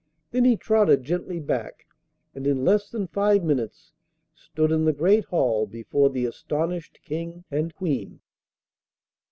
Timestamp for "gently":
1.03-1.39